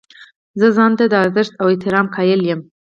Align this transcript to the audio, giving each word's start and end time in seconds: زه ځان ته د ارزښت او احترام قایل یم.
زه 0.59 0.67
ځان 0.75 0.91
ته 0.99 1.05
د 1.09 1.13
ارزښت 1.23 1.53
او 1.61 1.67
احترام 1.73 2.05
قایل 2.15 2.41
یم. 2.49 2.59